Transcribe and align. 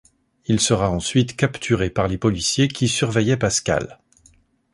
Il 0.47 0.59
sera 0.59 0.89
ensuite 0.89 1.35
capturé 1.37 1.91
par 1.91 2.07
les 2.07 2.17
policiers 2.17 2.67
qui 2.67 2.87
surveillaient 2.87 3.37
Pascal. 3.37 3.99